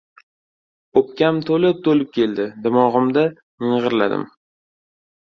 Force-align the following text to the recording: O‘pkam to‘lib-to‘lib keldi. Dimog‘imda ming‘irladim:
O‘pkam 1.01 1.37
to‘lib-to‘lib 1.51 2.11
keldi. 2.17 2.49
Dimog‘imda 2.67 3.29
ming‘irladim: 3.71 4.29